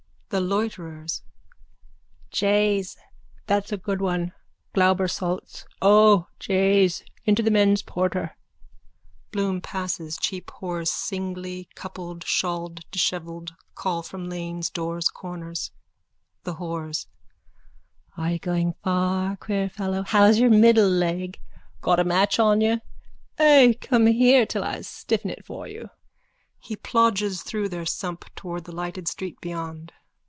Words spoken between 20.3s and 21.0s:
your middle